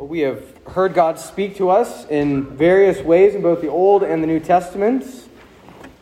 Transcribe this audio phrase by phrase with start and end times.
[0.00, 4.22] We have heard God speak to us in various ways in both the Old and
[4.22, 5.28] the New Testaments.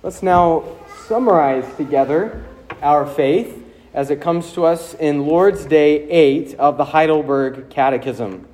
[0.05, 0.77] Let's now
[1.08, 2.45] summarize together
[2.81, 3.61] our faith
[3.92, 8.46] as it comes to us in Lord's Day 8 of the Heidelberg Catechism.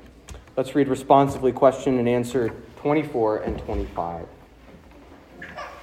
[0.57, 4.26] Let's read responsively question and answer 24 and 25.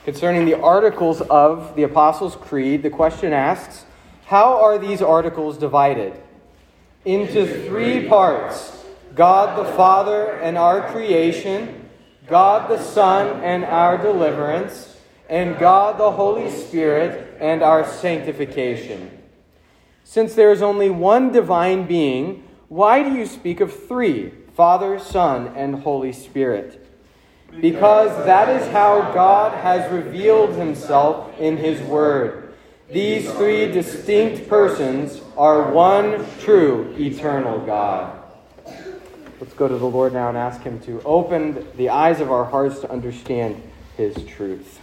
[0.06, 3.86] Concerning the articles of the Apostles' Creed, the question asks
[4.26, 6.20] How are these articles divided?
[7.06, 8.81] Into three parts
[9.16, 11.90] God the Father and our creation,
[12.28, 14.98] God the Son and our deliverance,
[15.30, 19.18] and God the Holy Spirit and our sanctification.
[20.04, 25.48] Since there is only one divine being, why do you speak of three Father, Son,
[25.56, 26.78] and Holy Spirit?
[27.60, 32.54] Because that is how God has revealed himself in his word.
[32.90, 38.21] These three distinct persons are one true eternal God.
[39.42, 42.46] Let's go to the Lord now and ask Him to open the eyes of our
[42.46, 43.60] hearts to understand
[43.98, 44.80] His truth.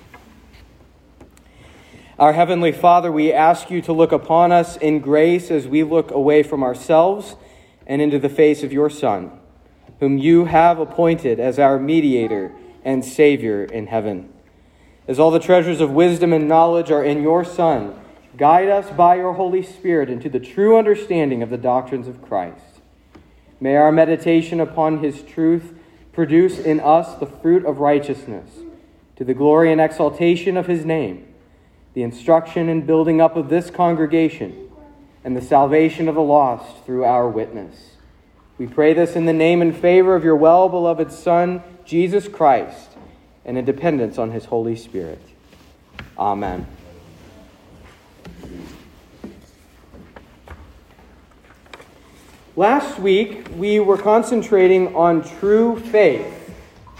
[2.18, 6.10] Our Heavenly Father, we ask you to look upon us in grace as we look
[6.10, 7.36] away from ourselves
[7.86, 9.30] and into the face of your Son,
[10.00, 12.50] whom you have appointed as our mediator
[12.84, 14.28] and Savior in heaven.
[15.06, 17.94] As all the treasures of wisdom and knowledge are in your Son,
[18.36, 22.67] guide us by your Holy Spirit into the true understanding of the doctrines of Christ.
[23.60, 25.74] May our meditation upon his truth
[26.12, 28.50] produce in us the fruit of righteousness,
[29.16, 31.26] to the glory and exaltation of his name,
[31.94, 34.70] the instruction and building up of this congregation,
[35.24, 37.92] and the salvation of the lost through our witness.
[38.58, 42.90] We pray this in the name and favor of your well beloved Son, Jesus Christ,
[43.44, 45.22] and in dependence on his Holy Spirit.
[46.16, 46.66] Amen.
[52.58, 56.52] Last week, we were concentrating on true faith.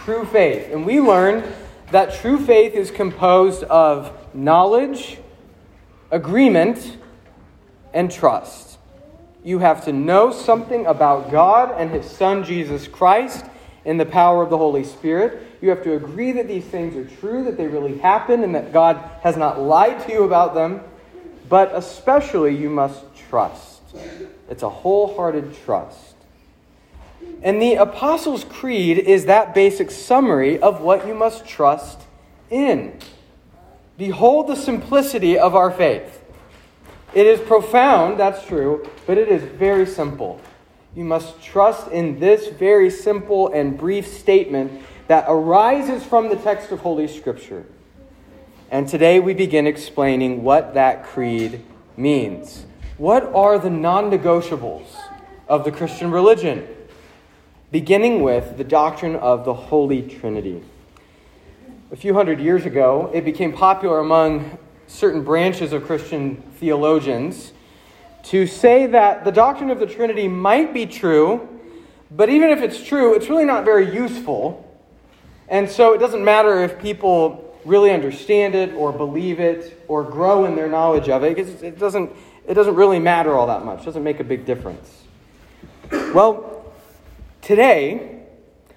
[0.05, 0.69] True faith.
[0.71, 1.53] And we learned
[1.91, 5.19] that true faith is composed of knowledge,
[6.13, 6.99] agreement,
[7.93, 8.79] and trust.
[9.43, 13.45] You have to know something about God and His Son, Jesus Christ,
[13.85, 15.43] in the power of the Holy Spirit.
[15.61, 18.73] You have to agree that these things are true, that they really happen, and that
[18.73, 20.83] God has not lied to you about them.
[21.49, 23.81] But especially, you must trust.
[24.49, 26.15] It's a wholehearted trust.
[27.43, 32.01] And the Apostles' Creed is that basic summary of what you must trust
[32.51, 32.99] in.
[33.97, 36.25] Behold the simplicity of our faith.
[37.15, 40.41] It is profound, that's true, but it is very simple.
[40.95, 46.71] You must trust in this very simple and brief statement that arises from the text
[46.71, 47.67] of Holy Scripture.
[48.71, 51.65] And today we begin explaining what that creed
[51.97, 52.67] means.
[52.99, 54.89] What are the non negotiables
[55.47, 56.67] of the Christian religion?
[57.71, 60.65] Beginning with the doctrine of the Holy Trinity.
[61.93, 64.59] A few hundred years ago, it became popular among
[64.89, 67.53] certain branches of Christian theologians
[68.25, 71.49] to say that the doctrine of the Trinity might be true,
[72.11, 74.69] but even if it's true, it's really not very useful.
[75.47, 80.47] And so it doesn't matter if people really understand it or believe it or grow
[80.47, 82.11] in their knowledge of it, because it doesn't
[82.49, 83.83] it doesn't really matter all that much.
[83.83, 85.03] It doesn't make a big difference.
[85.93, 86.73] Well,
[87.43, 88.23] today,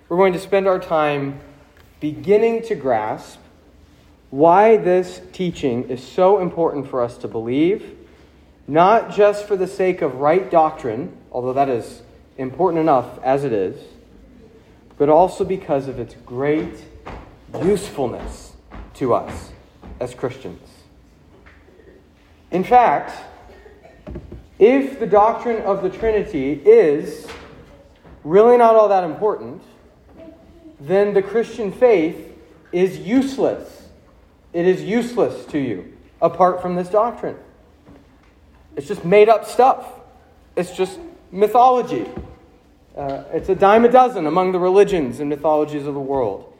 [0.09, 1.39] we're going to spend our time
[2.01, 3.39] beginning to grasp
[4.29, 7.97] why this teaching is so important for us to believe,
[8.67, 12.01] not just for the sake of right doctrine, although that is
[12.37, 13.81] important enough as it is,
[14.97, 16.83] but also because of its great
[17.63, 18.51] usefulness
[18.95, 19.51] to us
[20.01, 20.67] as Christians.
[22.51, 23.30] In fact,
[24.61, 27.27] if the doctrine of the Trinity is
[28.23, 29.63] really not all that important,
[30.79, 32.37] then the Christian faith
[32.71, 33.87] is useless.
[34.53, 37.37] It is useless to you apart from this doctrine.
[38.75, 39.85] It's just made up stuff,
[40.55, 40.99] it's just
[41.31, 42.07] mythology.
[42.95, 46.53] Uh, it's a dime a dozen among the religions and mythologies of the world.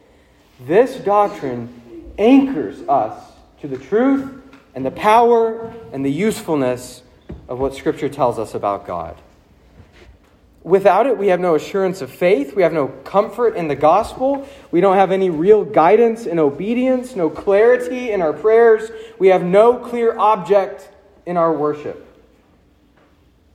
[0.62, 3.22] This doctrine anchors us
[3.60, 4.42] to the truth
[4.74, 7.04] and the power and the usefulness
[7.52, 9.18] of what Scripture tells us about God.
[10.64, 12.56] Without it, we have no assurance of faith.
[12.56, 14.48] We have no comfort in the gospel.
[14.72, 18.90] We don't have any real guidance in obedience, no clarity in our prayers.
[19.20, 20.90] We have no clear object
[21.26, 22.08] in our worship.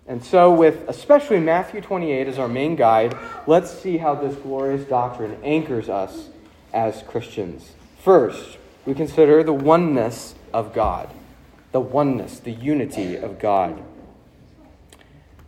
[0.07, 3.17] And so, with especially Matthew 28 as our main guide,
[3.47, 6.29] let's see how this glorious doctrine anchors us
[6.75, 7.73] as Christians.
[8.03, 11.09] First, we consider the oneness of God
[11.77, 13.83] the oneness, the unity of God.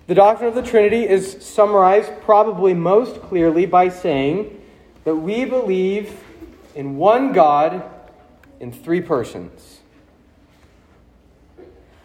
[0.09, 4.63] The doctrine of the Trinity is summarized probably most clearly by saying
[5.05, 6.23] that we believe
[6.75, 7.83] in one God
[8.61, 9.81] in three persons.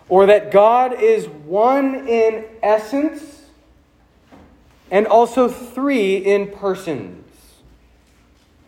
[0.08, 3.42] Or that God is one in essence
[4.90, 7.26] and also three in persons.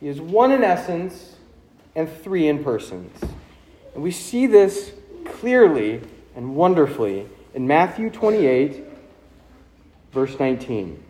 [0.01, 1.37] He is one in essence
[1.95, 3.17] and three in persons.
[3.93, 4.91] And we see this
[5.25, 6.01] clearly
[6.35, 8.83] and wonderfully in Matthew 28,
[10.11, 11.03] verse 19.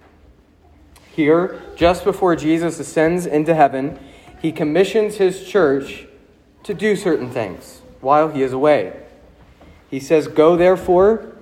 [1.15, 3.99] Here, just before Jesus ascends into heaven,
[4.41, 6.05] he commissions his church
[6.63, 8.93] to do certain things while he is away.
[9.89, 11.35] He says, Go therefore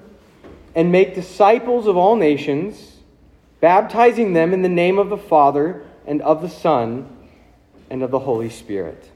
[0.75, 2.97] and make disciples of all nations,
[3.59, 7.09] baptizing them in the name of the Father and of the Son
[7.89, 9.09] and of the Holy Spirit.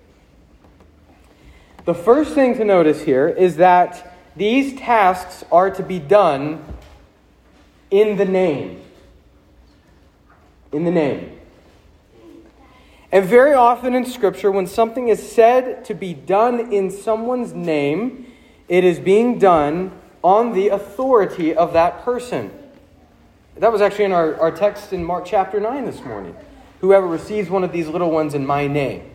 [1.87, 6.61] The first thing to notice here is that these tasks are to be done
[7.89, 8.83] in the name.
[10.73, 11.39] In the name.
[13.09, 18.33] And very often in Scripture, when something is said to be done in someone's name,
[18.67, 22.51] it is being done on the authority of that person.
[23.55, 26.35] That was actually in our, our text in Mark chapter 9 this morning.
[26.81, 29.09] Whoever receives one of these little ones in my name.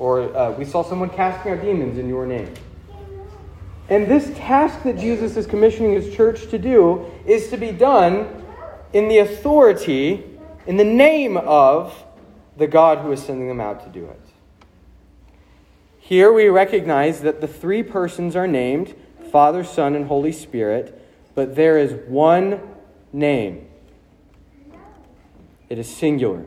[0.00, 2.52] Or uh, we saw someone casting out demons in your name.
[3.90, 8.44] And this task that Jesus is commissioning his church to do is to be done
[8.92, 10.24] in the authority,
[10.66, 11.94] in the name of
[12.56, 14.20] the God who is sending them out to do it.
[15.98, 18.94] Here we recognize that the three persons are named
[19.30, 20.96] Father, Son, and Holy Spirit,
[21.34, 22.60] but there is one
[23.12, 23.68] name.
[25.68, 26.44] It is singular.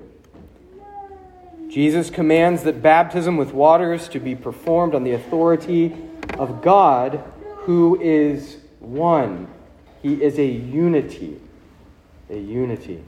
[1.74, 5.92] Jesus commands that baptism with water is to be performed on the authority
[6.38, 7.24] of God
[7.62, 9.48] who is one.
[10.04, 11.42] He is a unity.
[12.30, 13.04] A unity.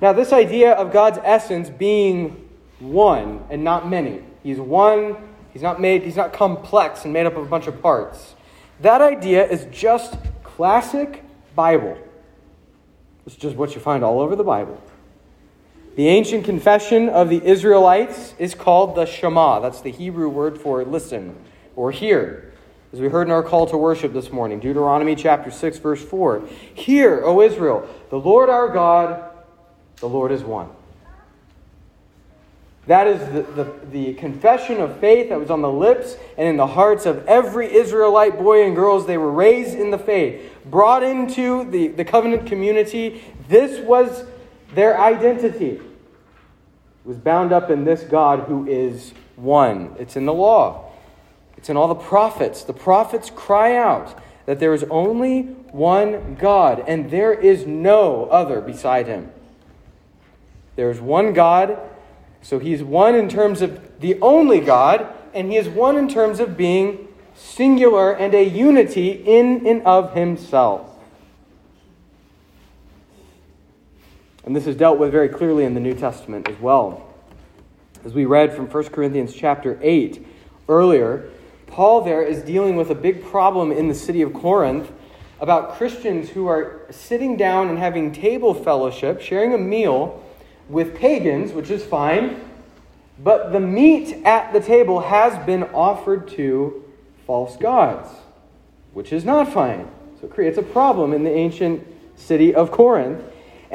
[0.00, 2.48] Now, this idea of God's essence being
[2.78, 5.14] one and not many, He's one,
[5.52, 8.34] He's not made, He's not complex and made up of a bunch of parts.
[8.80, 11.22] That idea is just classic
[11.54, 11.98] Bible.
[13.26, 14.80] It's just what you find all over the Bible.
[15.96, 19.60] The ancient confession of the Israelites is called the Shema.
[19.60, 21.34] That's the Hebrew word for listen
[21.74, 22.52] or hear.
[22.92, 26.46] As we heard in our call to worship this morning, Deuteronomy chapter 6, verse 4.
[26.74, 29.24] Hear, O Israel, the Lord our God,
[29.96, 30.68] the Lord is one.
[32.86, 36.58] That is the, the, the, confession of faith that was on the lips and in
[36.58, 39.06] the hearts of every Israelite boy and girls.
[39.06, 43.24] they were raised in the faith, brought into the, the covenant community.
[43.48, 44.24] This was
[44.76, 45.80] their identity.
[47.04, 49.94] Was bound up in this God who is one.
[49.98, 50.90] It's in the law.
[51.56, 52.64] It's in all the prophets.
[52.64, 58.60] The prophets cry out that there is only one God, and there is no other
[58.60, 59.30] beside him.
[60.74, 61.78] There is one God,
[62.42, 66.08] so he is one in terms of the only God, and he is one in
[66.08, 70.95] terms of being singular and a unity in and of himself.
[74.46, 77.12] And this is dealt with very clearly in the New Testament as well.
[78.04, 80.24] As we read from 1 Corinthians chapter 8
[80.68, 81.28] earlier,
[81.66, 84.88] Paul there is dealing with a big problem in the city of Corinth
[85.40, 90.22] about Christians who are sitting down and having table fellowship, sharing a meal
[90.68, 92.40] with pagans, which is fine,
[93.18, 96.84] but the meat at the table has been offered to
[97.26, 98.08] false gods,
[98.92, 99.90] which is not fine.
[100.20, 103.22] So it creates a problem in the ancient city of Corinth.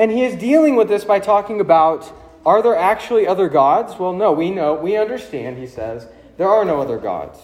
[0.02, 2.12] And he is dealing with this by talking about
[2.44, 4.00] are there actually other gods?
[4.00, 7.38] Well, no, we know, we understand, he says, there are no other gods.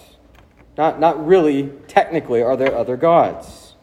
[0.75, 3.75] Not, not really, technically, are there other gods.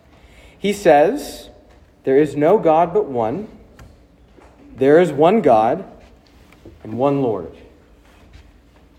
[0.59, 1.51] He says,
[2.03, 3.47] There is no God but one.
[4.75, 5.85] There is one God
[6.83, 7.57] and one Lord.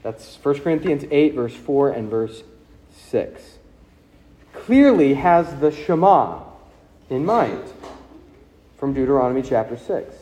[0.03, 2.44] That's 1 Corinthians 8, verse 4 and verse
[2.96, 3.58] 6.
[4.53, 6.44] Clearly has the Shema
[7.10, 7.62] in mind
[8.77, 10.15] from Deuteronomy chapter 6.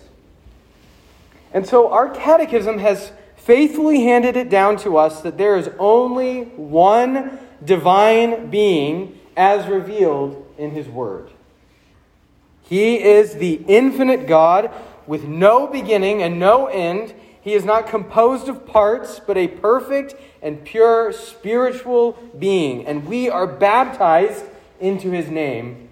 [1.53, 6.43] And so our catechism has faithfully handed it down to us that there is only
[6.43, 11.29] one divine being as revealed in his word.
[12.63, 14.71] He is the infinite God
[15.05, 17.13] with no beginning and no end.
[17.41, 22.85] He is not composed of parts, but a perfect and pure spiritual being.
[22.85, 24.45] And we are baptized
[24.79, 25.89] into his name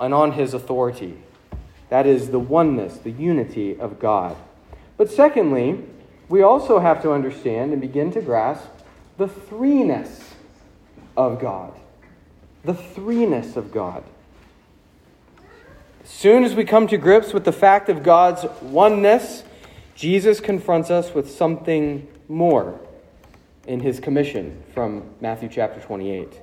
[0.00, 1.18] and on his authority.
[1.90, 4.36] That is the oneness, the unity of God.
[4.96, 5.84] But secondly,
[6.28, 8.66] we also have to understand and begin to grasp
[9.16, 10.22] the threeness
[11.16, 11.72] of God.
[12.64, 14.04] The threeness of God.
[16.04, 19.44] As soon as we come to grips with the fact of God's oneness,
[19.94, 22.78] Jesus confronts us with something more
[23.66, 26.40] in his commission from Matthew chapter 28.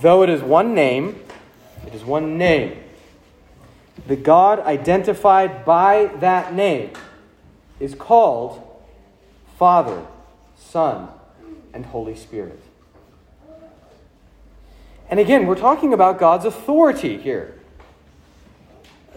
[0.00, 1.20] Though it is one name,
[1.86, 2.78] it is one name.
[4.06, 6.90] The God identified by that name
[7.78, 8.66] is called
[9.58, 10.06] Father,
[10.56, 11.08] Son,
[11.72, 12.60] and Holy Spirit.
[15.08, 17.54] And again, we're talking about God's authority here.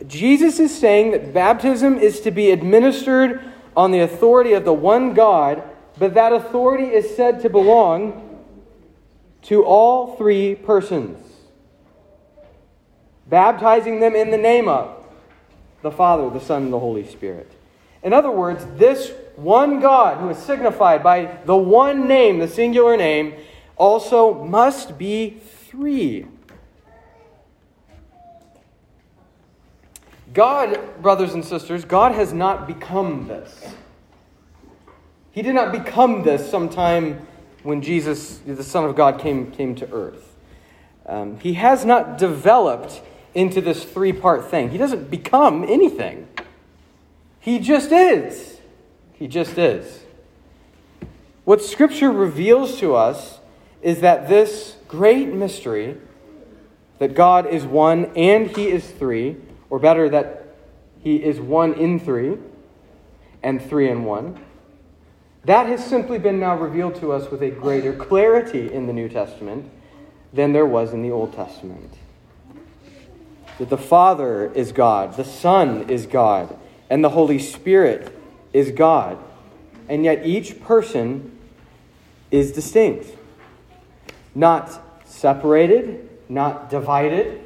[0.08, 3.42] Jesus is saying that baptism is to be administered
[3.78, 5.64] on the authority of the one God,
[5.98, 8.44] but that authority is said to belong
[9.44, 11.18] to all three persons,
[13.28, 15.06] baptizing them in the name of
[15.82, 17.52] the Father, the Son, and the Holy Spirit.
[18.04, 22.98] In other words, this one God who is signified by the one name, the singular
[22.98, 23.34] name,
[23.76, 26.26] also must be three.
[30.34, 33.74] God, brothers and sisters, God has not become this.
[35.32, 37.26] He did not become this sometime
[37.64, 40.36] when Jesus, the Son of God, came, came to earth.
[41.06, 43.02] Um, he has not developed
[43.34, 44.70] into this three part thing.
[44.70, 46.28] He doesn't become anything.
[47.40, 48.58] He just is.
[49.14, 50.04] He just is.
[51.44, 53.40] What Scripture reveals to us
[53.82, 55.98] is that this great mystery,
[57.00, 59.36] that God is one and He is three,
[59.70, 60.56] or better, that
[61.02, 62.38] He is one in three
[63.42, 64.40] and three in one,
[65.44, 69.10] that has simply been now revealed to us with a greater clarity in the New
[69.10, 69.70] Testament
[70.32, 71.94] than there was in the Old Testament.
[73.60, 76.58] That the Father is God, the Son is God,
[76.90, 78.18] and the Holy Spirit
[78.52, 79.18] is God.
[79.88, 81.38] And yet each person
[82.32, 83.08] is distinct.
[84.34, 87.42] Not separated, not divided,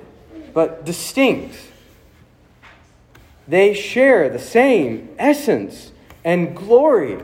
[0.53, 1.55] but distinct.
[3.47, 5.91] They share the same essence
[6.23, 7.19] and glory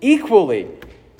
[0.00, 0.68] equally.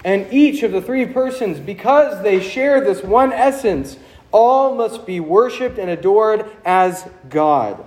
[0.04, 3.96] And each of the three persons, because they share this one essence,
[4.36, 7.82] all must be worshiped and adored as God.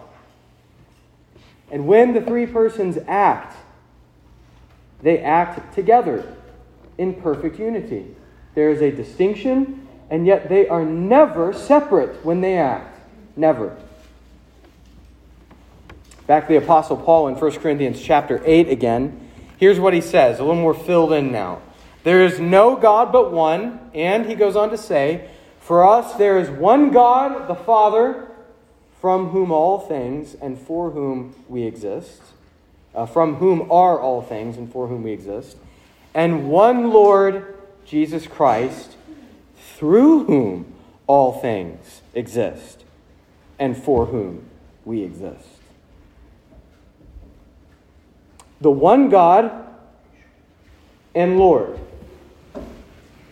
[1.72, 3.56] And when the three persons act,
[5.04, 6.36] they act together
[6.98, 8.16] in perfect unity.
[8.56, 13.00] There is a distinction, and yet they are never separate when they act.
[13.38, 13.78] Never.
[16.26, 19.30] Back to the Apostle Paul in 1 Corinthians chapter 8 again.
[19.58, 21.62] Here's what he says, a little more filled in now.
[22.04, 25.30] There is no God but one, and he goes on to say,
[25.60, 28.28] For us there is one God, the Father,
[29.02, 32.22] from whom all things and for whom we exist,
[32.96, 35.58] uh, from whom are all things and for whom we exist,
[36.14, 38.96] and one Lord, Jesus Christ,
[39.76, 40.74] through whom
[41.08, 42.84] all things exist
[43.58, 44.46] and for whom
[44.86, 45.60] we exist.
[48.62, 49.52] the one God
[51.16, 51.80] and Lord,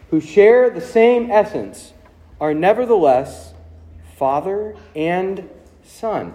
[0.10, 1.94] who share the same essence,
[2.40, 3.54] are nevertheless
[4.16, 5.50] Father and
[5.86, 6.34] Son.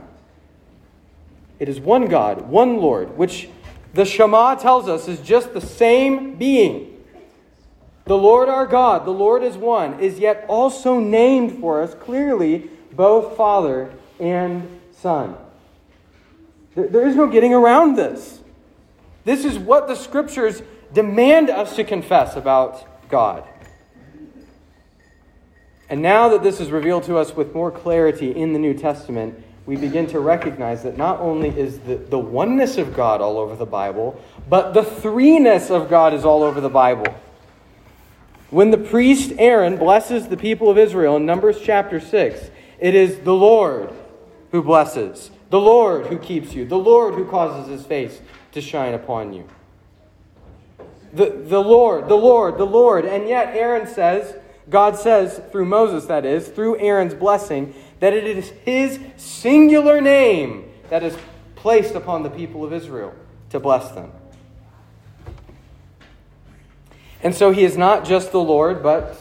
[1.59, 3.49] It is one God, one Lord, which
[3.95, 6.89] the Shema tells us is just the same being.
[8.05, 12.69] The Lord our God, the Lord is one, is yet also named for us clearly
[12.93, 15.37] both Father and Son.
[16.75, 18.41] There is no getting around this.
[19.25, 23.45] This is what the scriptures demand us to confess about God.
[25.89, 29.43] And now that this is revealed to us with more clarity in the New Testament,
[29.67, 33.55] we begin to recognize that not only is the, the oneness of God all over
[33.55, 37.15] the Bible, but the threeness of God is all over the Bible.
[38.51, 43.21] When the priest Aaron blesses the people of Israel in Numbers chapter 6, it is
[43.21, 43.95] the Lord
[44.51, 48.21] who blesses, the Lord who keeps you, the Lord who causes his face
[48.53, 49.49] to shine upon you.
[51.13, 53.05] The, the Lord, the Lord, the Lord.
[53.05, 54.35] And yet, Aaron says,
[54.73, 60.69] God says, through Moses, that is, through Aaron's blessing, that it is his singular name
[60.91, 61.17] that is
[61.55, 63.15] placed upon the people of Israel
[63.51, 64.11] to bless them.
[67.23, 69.17] And so he is not just the Lord, but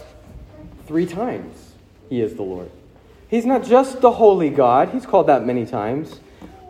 [0.88, 1.74] three times
[2.10, 2.72] he is the Lord.
[3.30, 6.20] He's not just the holy God, he's called that many times.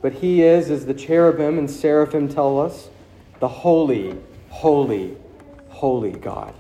[0.02, 2.90] But he is, as the cherubim and seraphim tell us,
[3.40, 4.18] the holy,
[4.50, 5.16] holy,
[5.70, 6.56] holy God.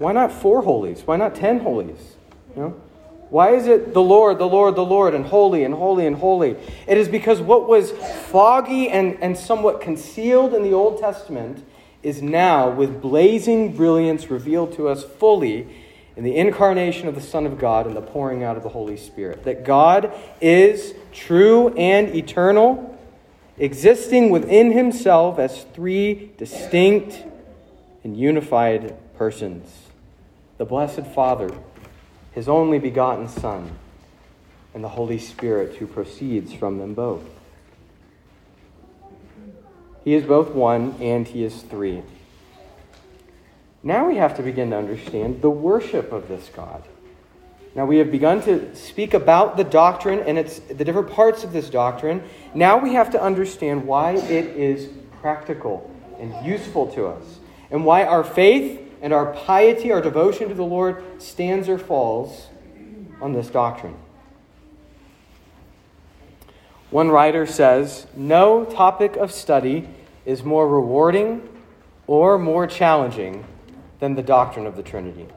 [0.00, 1.02] Why not four holies?
[1.04, 2.16] Why not ten holies?
[2.56, 2.80] You know?
[3.28, 6.56] Why is it the Lord, the Lord, the Lord, and holy and holy and holy?
[6.86, 11.62] It is because what was foggy and, and somewhat concealed in the Old Testament
[12.02, 15.68] is now, with blazing brilliance, revealed to us fully
[16.16, 18.96] in the incarnation of the Son of God and the pouring out of the Holy
[18.96, 19.44] Spirit.
[19.44, 22.98] That God is true and eternal,
[23.58, 27.22] existing within himself as three distinct
[28.02, 29.89] and unified persons
[30.60, 31.50] the Blessed Father,
[32.32, 33.78] his only begotten Son,
[34.74, 37.22] and the Holy Spirit who proceeds from them both.
[40.04, 42.02] He is both one and he is three.
[43.82, 46.82] Now we have to begin to understand the worship of this God.
[47.74, 51.54] Now we have begun to speak about the doctrine and its the different parts of
[51.54, 52.22] this doctrine.
[52.52, 54.90] Now we have to understand why it is
[55.22, 57.38] practical and useful to us,
[57.70, 62.48] and why our faith and our piety, our devotion to the Lord stands or falls
[63.20, 63.96] on this doctrine.
[66.90, 69.88] One writer says, No topic of study
[70.26, 71.48] is more rewarding
[72.06, 73.44] or more challenging
[74.00, 75.28] than the doctrine of the Trinity.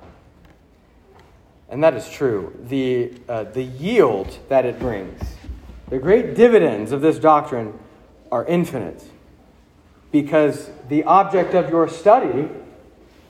[1.70, 2.58] And that is true.
[2.68, 5.22] The, uh, the yield that it brings,
[5.90, 7.78] the great dividends of this doctrine
[8.32, 9.04] are infinite.
[10.12, 12.50] Because the object of your study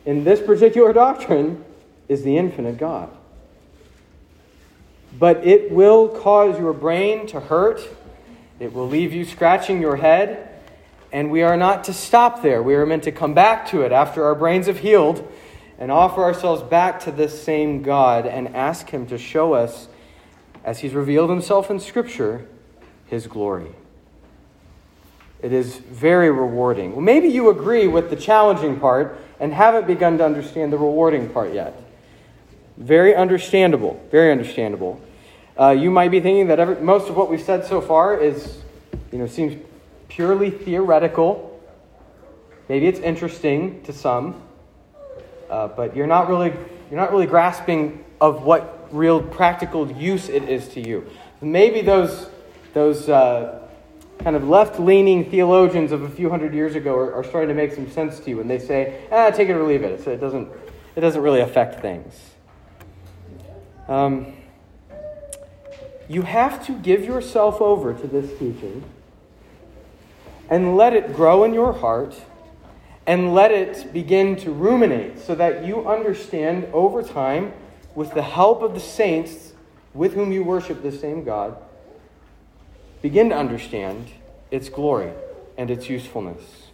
[0.05, 1.63] in this particular doctrine
[2.07, 3.09] is the infinite God.
[5.17, 7.81] But it will cause your brain to hurt,
[8.59, 10.49] it will leave you scratching your head
[11.13, 12.61] and we are not to stop there.
[12.63, 15.31] We are meant to come back to it after our brains have healed
[15.77, 19.87] and offer ourselves back to this same God and ask Him to show us,
[20.63, 22.47] as He's revealed Himself in Scripture,
[23.05, 23.75] His glory.
[25.43, 26.93] It is very rewarding.
[26.93, 31.29] Well, maybe you agree with the challenging part and haven't begun to understand the rewarding
[31.29, 31.75] part yet.
[32.77, 34.01] Very understandable.
[34.09, 35.01] Very understandable.
[35.59, 38.61] Uh, you might be thinking that every, most of what we've said so far is,
[39.11, 39.61] you know, seems
[40.07, 41.61] purely theoretical.
[42.69, 44.41] Maybe it's interesting to some,
[45.49, 46.53] uh, but you're not really
[46.89, 51.09] you're not really grasping of what real practical use it is to you.
[51.41, 52.29] Maybe those
[52.73, 53.62] those uh,
[54.23, 57.73] kind of left-leaning theologians of a few hundred years ago are, are, starting to make
[57.73, 60.21] some sense to you when they say, "Ah, take it or leave it." So it
[60.21, 60.49] doesn't
[60.95, 62.13] it doesn't really affect things.
[63.87, 64.33] Um,
[66.07, 68.83] you have to give yourself over to this teaching
[70.49, 72.15] and let it grow in your heart
[73.05, 77.51] and let it begin to ruminate so that you understand over time,
[77.95, 79.53] with the help of the saints
[79.93, 81.57] with whom you worship the same God,
[83.03, 84.09] begin to understand
[84.49, 85.11] its glory
[85.57, 86.67] and its usefulness.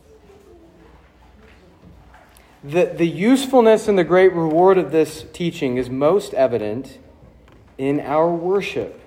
[2.64, 7.00] The, the usefulness and the great reward of this teaching is most evident
[7.80, 9.02] in our worship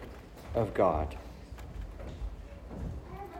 [0.52, 1.16] of God.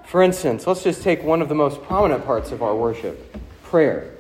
[0.05, 4.15] For instance, let's just take one of the most prominent parts of our worship prayer.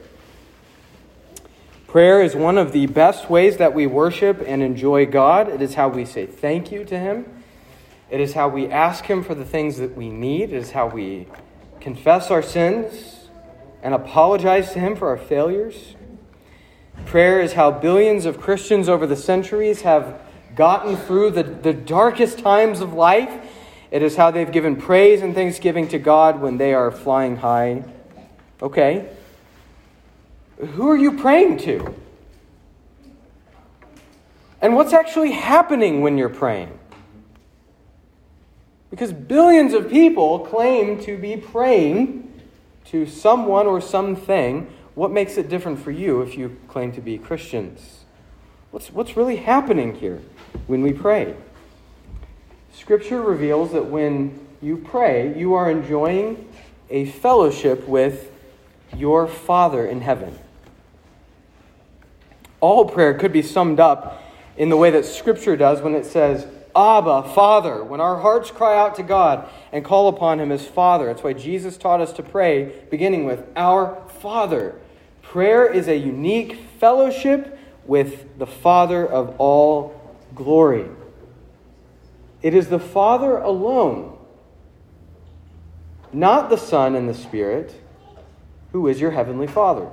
[1.86, 5.48] Prayer is one of the best ways that we worship and enjoy God.
[5.48, 7.41] It is how we say thank you to Him.
[8.12, 10.52] It is how we ask Him for the things that we need.
[10.52, 11.26] It is how we
[11.80, 13.28] confess our sins
[13.82, 15.96] and apologize to Him for our failures.
[17.06, 20.20] Prayer is how billions of Christians over the centuries have
[20.54, 23.48] gotten through the, the darkest times of life
[23.92, 27.84] it is how they've given praise and thanksgiving to God when they are flying high.
[28.62, 29.06] Okay.
[30.56, 31.94] Who are you praying to?
[34.62, 36.78] And what's actually happening when you're praying?
[38.92, 42.30] Because billions of people claim to be praying
[42.84, 44.70] to someone or something.
[44.94, 48.04] What makes it different for you if you claim to be Christians?
[48.70, 50.20] What's, what's really happening here
[50.66, 51.34] when we pray?
[52.74, 56.46] Scripture reveals that when you pray, you are enjoying
[56.90, 58.30] a fellowship with
[58.94, 60.38] your Father in heaven.
[62.60, 64.22] All prayer could be summed up
[64.58, 68.78] in the way that Scripture does when it says, Abba, Father, when our hearts cry
[68.78, 71.06] out to God and call upon Him as Father.
[71.06, 74.80] That's why Jesus taught us to pray, beginning with Our Father.
[75.22, 80.86] Prayer is a unique fellowship with the Father of all glory.
[82.42, 84.18] It is the Father alone,
[86.12, 87.74] not the Son and the Spirit,
[88.72, 89.88] who is your heavenly Father.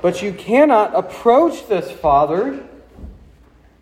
[0.00, 2.68] But you cannot approach this Father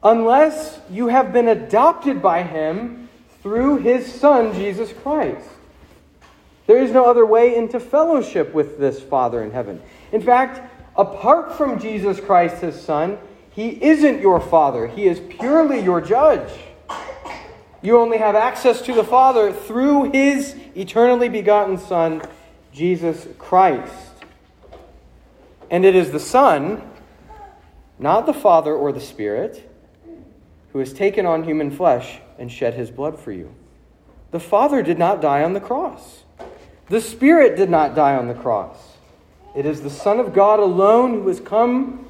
[0.03, 3.09] unless you have been adopted by Him
[3.43, 5.49] through His Son, Jesus Christ.
[6.67, 9.83] There is no other way into fellowship with this Father in heaven.
[10.13, 10.61] In fact,
[10.97, 13.19] apart from Jesus Christ, His Son,
[13.53, 16.51] he isn't your father, He is purely your judge.
[17.83, 22.23] You only have access to the Father through His eternally begotten Son,
[22.73, 23.93] Jesus Christ.
[25.71, 26.83] And it is the Son
[28.01, 29.70] not the Father or the Spirit,
[30.73, 33.55] who has taken on human flesh and shed his blood for you.
[34.31, 36.25] The Father did not die on the cross.
[36.89, 38.77] The Spirit did not die on the cross.
[39.57, 42.07] It is the Son of God alone who has come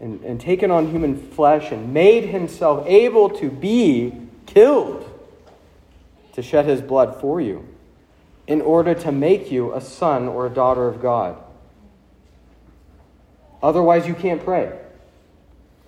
[0.00, 4.12] and, and taken on human flesh and made himself able to be
[4.46, 5.10] killed
[6.34, 7.66] to shed his blood for you
[8.46, 11.36] in order to make you a son or a daughter of God.
[13.62, 14.78] Otherwise, you can't pray.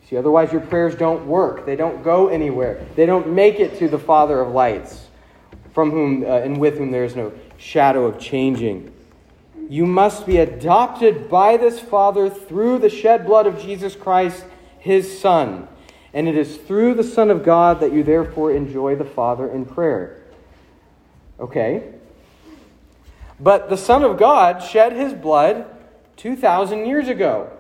[0.09, 1.67] See, otherwise, your prayers don't work.
[1.67, 2.87] They don't go anywhere.
[2.95, 5.09] They don't make it to the Father of lights,
[5.75, 8.93] from whom uh, and with whom there is no shadow of changing.
[9.69, 14.45] You must be adopted by this Father through the shed blood of Jesus Christ,
[14.79, 15.67] his Son.
[16.15, 19.67] And it is through the Son of God that you therefore enjoy the Father in
[19.67, 20.23] prayer.
[21.41, 21.93] Okay?
[23.41, 25.67] But the Son of God shed his blood
[26.17, 27.56] 2,000 years ago.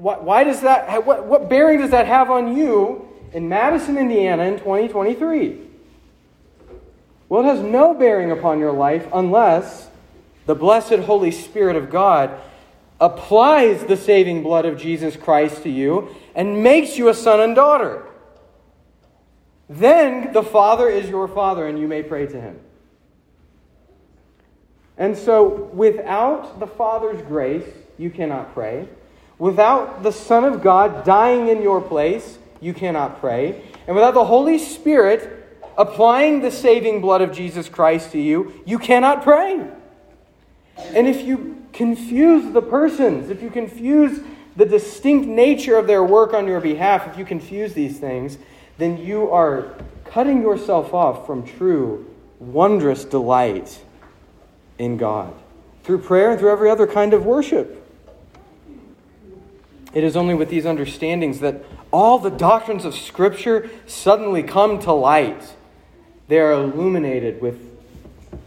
[0.00, 4.44] Why, why does that, what, what bearing does that have on you in Madison, Indiana
[4.44, 5.58] in 2023?
[7.28, 9.88] Well, it has no bearing upon your life unless
[10.46, 12.40] the blessed Holy Spirit of God
[12.98, 17.54] applies the saving blood of Jesus Christ to you and makes you a son and
[17.54, 18.06] daughter.
[19.68, 22.58] Then the Father is your Father and you may pray to him.
[24.96, 28.88] And so, without the Father's grace, you cannot pray.
[29.40, 33.62] Without the Son of God dying in your place, you cannot pray.
[33.86, 35.48] And without the Holy Spirit
[35.78, 39.66] applying the saving blood of Jesus Christ to you, you cannot pray.
[40.76, 44.20] And if you confuse the persons, if you confuse
[44.56, 48.36] the distinct nature of their work on your behalf, if you confuse these things,
[48.76, 49.74] then you are
[50.04, 52.06] cutting yourself off from true,
[52.40, 53.80] wondrous delight
[54.78, 55.32] in God
[55.82, 57.79] through prayer and through every other kind of worship.
[59.92, 64.92] It is only with these understandings that all the doctrines of Scripture suddenly come to
[64.92, 65.54] light
[66.30, 67.58] they are illuminated with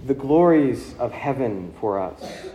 [0.08, 2.48] the glories of heaven for us.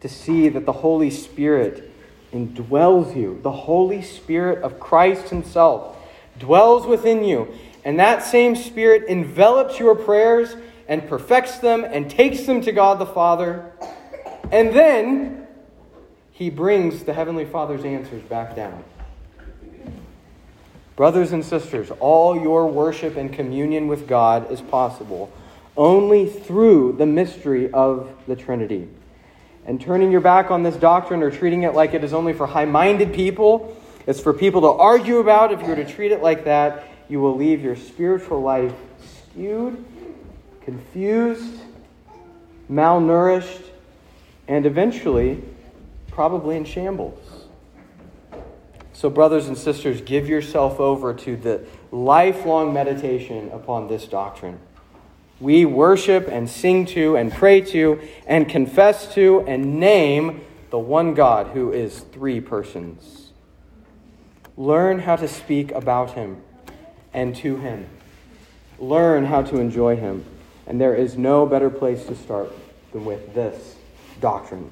[0.00, 1.92] To see that the Holy Spirit
[2.32, 3.38] indwells you.
[3.40, 5.96] The Holy Spirit of Christ Himself
[6.40, 7.54] dwells within you.
[7.84, 10.56] And that same Spirit envelops your prayers
[10.88, 13.70] and perfects them and takes them to God the Father.
[14.50, 15.43] And then
[16.34, 18.82] He brings the Heavenly Father's answers back down.
[20.96, 25.32] Brothers and sisters, all your worship and communion with God is possible
[25.76, 28.88] only through the mystery of the Trinity.
[29.64, 32.48] And turning your back on this doctrine or treating it like it is only for
[32.48, 35.52] high minded people, it's for people to argue about.
[35.52, 38.74] If you were to treat it like that, you will leave your spiritual life
[39.30, 39.84] skewed,
[40.62, 41.60] confused,
[42.68, 43.62] malnourished,
[44.48, 45.42] and eventually
[46.14, 47.18] probably in shambles.
[48.92, 54.60] So, brothers and sisters, give yourself over to the lifelong meditation upon this doctrine.
[55.40, 61.14] We worship and sing to and pray to and confess to and name the one
[61.14, 63.32] God who is three persons.
[64.56, 66.40] Learn how to speak about him
[67.12, 67.88] and to him.
[68.78, 70.24] Learn how to enjoy him.
[70.68, 72.52] And there is no better place to start
[72.92, 73.74] than with this
[74.20, 74.70] doctrine.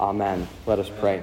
[0.00, 0.48] Amen.
[0.66, 1.22] Let us pray.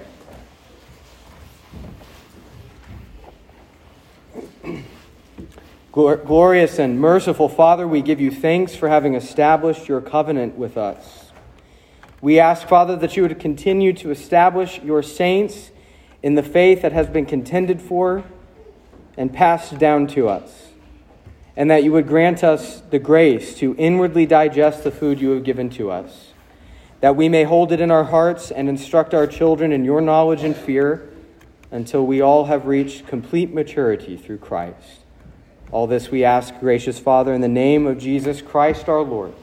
[5.91, 11.31] Glorious and merciful Father, we give you thanks for having established your covenant with us.
[12.21, 15.71] We ask, Father, that you would continue to establish your saints
[16.23, 18.23] in the faith that has been contended for
[19.17, 20.69] and passed down to us,
[21.57, 25.43] and that you would grant us the grace to inwardly digest the food you have
[25.43, 26.30] given to us,
[27.01, 30.43] that we may hold it in our hearts and instruct our children in your knowledge
[30.43, 31.09] and fear
[31.71, 35.01] until we all have reached complete maturity through Christ.
[35.71, 39.33] All this we ask, gracious Father, in the name of Jesus Christ our Lord,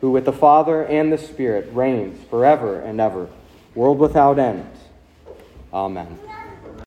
[0.00, 3.28] who with the Father and the Spirit reigns forever and ever,
[3.74, 4.68] world without end.
[5.72, 6.18] Amen.